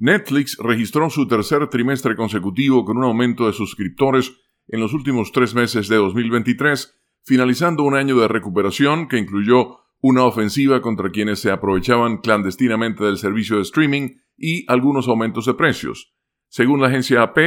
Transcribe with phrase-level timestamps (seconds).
[0.00, 4.32] Netflix registró su tercer trimestre consecutivo con un aumento de suscriptores
[4.68, 10.22] en los últimos tres meses de 2023, finalizando un año de recuperación que incluyó una
[10.22, 16.14] ofensiva contra quienes se aprovechaban clandestinamente del servicio de streaming y algunos aumentos de precios.
[16.46, 17.38] Según la agencia AP,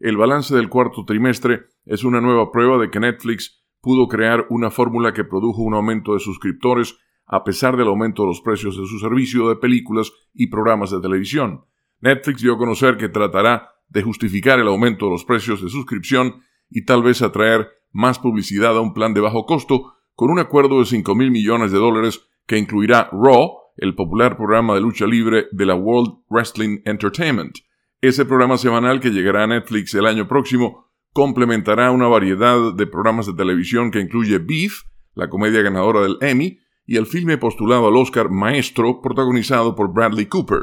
[0.00, 4.72] el balance del cuarto trimestre es una nueva prueba de que Netflix pudo crear una
[4.72, 8.86] fórmula que produjo un aumento de suscriptores a pesar del aumento de los precios de
[8.86, 11.64] su servicio de películas y programas de televisión.
[12.02, 16.42] Netflix dio a conocer que tratará de justificar el aumento de los precios de suscripción
[16.68, 20.80] y tal vez atraer más publicidad a un plan de bajo costo con un acuerdo
[20.80, 25.46] de 5 mil millones de dólares que incluirá Raw, el popular programa de lucha libre
[25.52, 27.58] de la World Wrestling Entertainment.
[28.00, 33.26] Ese programa semanal que llegará a Netflix el año próximo complementará una variedad de programas
[33.26, 34.82] de televisión que incluye Beef,
[35.14, 40.26] la comedia ganadora del Emmy, y el filme postulado al Oscar Maestro, protagonizado por Bradley
[40.26, 40.62] Cooper.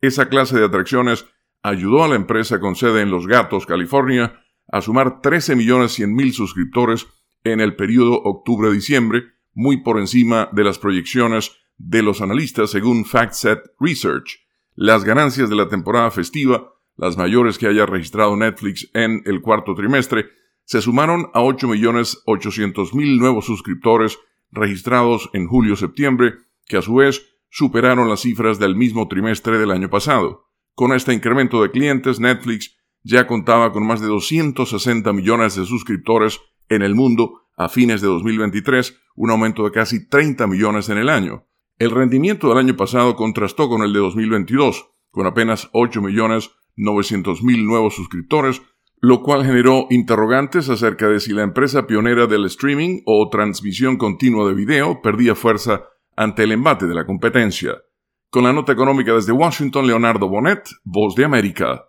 [0.00, 1.26] Esa clase de atracciones
[1.62, 6.32] ayudó a la empresa con sede en Los Gatos, California, a sumar 13 millones mil
[6.32, 7.06] suscriptores
[7.44, 13.60] en el periodo octubre-diciembre, muy por encima de las proyecciones de los analistas según FactSet
[13.80, 14.40] Research.
[14.74, 19.74] Las ganancias de la temporada festiva, las mayores que haya registrado Netflix en el cuarto
[19.74, 20.26] trimestre,
[20.64, 24.18] se sumaron a 8.800.000 nuevos suscriptores
[24.50, 26.34] registrados en julio-septiembre,
[26.66, 30.48] que a su vez superaron las cifras del mismo trimestre del año pasado.
[30.74, 36.40] Con este incremento de clientes, Netflix ya contaba con más de 260 millones de suscriptores
[36.68, 41.08] en el mundo a fines de 2023, un aumento de casi 30 millones en el
[41.08, 41.46] año.
[41.78, 47.42] El rendimiento del año pasado contrastó con el de 2022, con apenas 8 millones 900
[47.42, 48.62] mil nuevos suscriptores,
[49.00, 54.48] lo cual generó interrogantes acerca de si la empresa pionera del streaming o transmisión continua
[54.48, 55.84] de video perdía fuerza
[56.18, 57.80] ante el embate de la competencia.
[58.28, 61.84] Con la nota económica desde Washington, Leonardo Bonet, Voz de América.